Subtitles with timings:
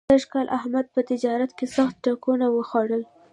[0.09, 3.03] سږ کال احمد په تجارت کې سخت ټکونه وخوړل.